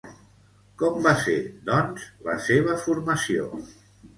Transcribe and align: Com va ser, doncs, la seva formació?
Com 0.83 0.95
va 1.07 1.13
ser, 1.25 1.35
doncs, 1.69 2.07
la 2.29 2.39
seva 2.47 2.79
formació? 2.87 3.51